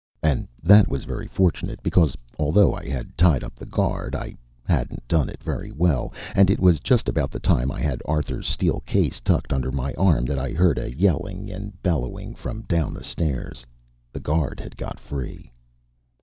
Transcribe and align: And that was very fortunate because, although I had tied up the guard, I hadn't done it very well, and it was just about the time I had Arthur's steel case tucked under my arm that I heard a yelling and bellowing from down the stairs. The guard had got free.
And 0.23 0.47
that 0.63 0.87
was 0.87 1.03
very 1.03 1.27
fortunate 1.27 1.83
because, 1.83 2.17
although 2.39 2.73
I 2.73 2.89
had 2.89 3.15
tied 3.15 3.43
up 3.43 3.53
the 3.53 3.67
guard, 3.67 4.15
I 4.15 4.33
hadn't 4.65 5.07
done 5.07 5.29
it 5.29 5.43
very 5.43 5.71
well, 5.71 6.11
and 6.33 6.49
it 6.49 6.59
was 6.59 6.79
just 6.79 7.07
about 7.07 7.29
the 7.29 7.39
time 7.39 7.71
I 7.71 7.81
had 7.81 8.01
Arthur's 8.05 8.47
steel 8.47 8.79
case 8.87 9.19
tucked 9.19 9.53
under 9.53 9.71
my 9.71 9.93
arm 9.93 10.25
that 10.25 10.39
I 10.39 10.53
heard 10.53 10.79
a 10.79 10.95
yelling 10.95 11.51
and 11.51 11.79
bellowing 11.83 12.33
from 12.33 12.63
down 12.63 12.95
the 12.95 13.03
stairs. 13.03 13.63
The 14.11 14.19
guard 14.19 14.59
had 14.59 14.75
got 14.75 14.99
free. 14.99 15.51